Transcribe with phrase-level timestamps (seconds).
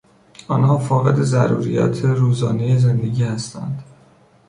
[0.47, 3.83] آنها فاقد ضروریات روزانهی زندگی هستند.